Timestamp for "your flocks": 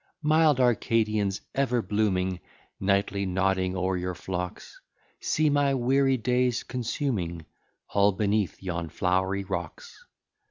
3.97-4.81